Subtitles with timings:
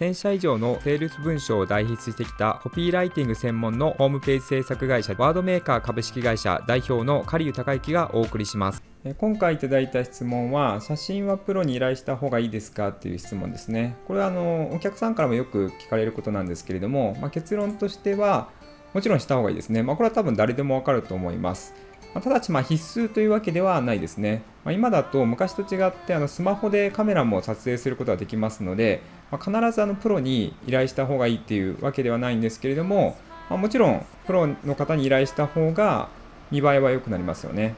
[0.00, 8.82] 1000社以上のセールス文章を代筆してきたコピーライティング専門のホームページ制作会社ワードメーカー株式会社代表の狩生孝之がお送りします
[9.18, 13.96] 今回いただいた質問は写真はプロに依頼した方がいいですかっていう質問ですね。
[14.06, 18.50] これはあのお客さんからもよく聞かれることなんですけれども、まあ、結論としては
[18.92, 21.74] もちろんした方がいいですね、まあ、これは多分誰でもわかると思います。
[22.14, 24.42] まただしま必須というわけではないですね。
[24.64, 29.00] まあ、今だと昔と違ってあのスマホでカメラも撮影することができますので、
[29.30, 33.16] まあ、必ずあのプロに依頼した方がいいっていうわけではないんですけれども、
[33.48, 36.08] ま、もちろんプロの方に依頼した方が
[36.50, 37.74] 見栄えは良くなりますよね。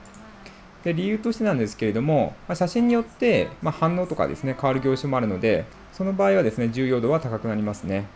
[0.82, 8.06] で理由としてなんですけれども、ま写真によって、ま反応とかですね変わる業種もあるのでその場合はですね重要度は高くなりますね。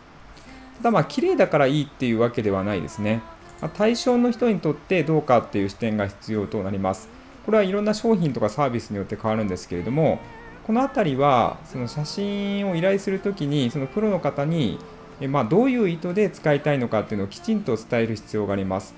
[0.77, 3.21] ただまあ綺麗だからいいっていうわけではないですね。
[3.75, 7.09] 対象の人にとってどうかっていう視点が必要となります。
[7.45, 10.19] これはいろんな商品とかサービスによって変わるんですけれども、
[10.65, 14.79] この辺りはその写真を依頼するときにそのプロの方に
[15.25, 18.93] まあ、どういう意図で使いたいのかっていうのをきちんと伝える必要があります。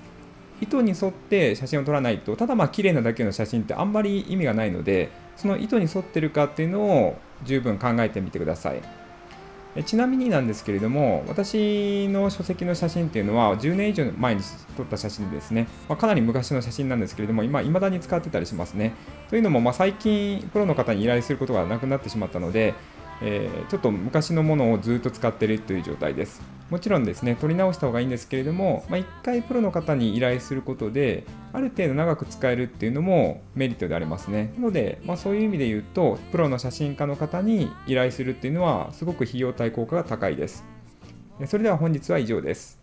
[0.60, 8.82] 意図に沿って写真を撮らないと、ただまあ綺麗なだけの写真ってあんまり意味がないので、その意図に沿ってるかっていうのを十分考えてみてください。
[9.76, 14.42] えちなみになんですけれども、私の書籍の写真っていうのは、10年以上前に
[14.76, 18.94] 撮った写真ですね、まあ、かなり昔の写真なんですけれども、今、未だに使ってたりしますね。
[19.28, 22.74] というのも、まあ、最近、プロの方に依頼することがなくなってしまったので、
[23.22, 26.40] えー、ちょっと昔のものをずっと使っているという状態です。
[26.70, 34.52] もちろんですね、取り直した方がいいんですけれども、まあ、1回プロの方に依頼することで、ある程度長く使えるっていうのもメリットでありますね。
[34.56, 40.64] なので、まあ、そういう意味で言うと、プロの写真家の方に依頼するっていうのは、すごく費用対効果が高いです。
[41.46, 42.79] それでは本日は以上です。